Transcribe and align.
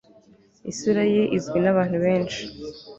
isura 0.71 1.03
ye 1.13 1.23
izwi 1.37 1.59
n'abantu 1.61 1.97
benshi 2.05 2.43